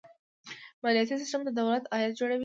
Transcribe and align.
مالیاتي 0.83 1.15
سیستم 1.21 1.41
د 1.45 1.49
دولت 1.59 1.83
عاید 1.93 2.13
جوړوي. 2.19 2.39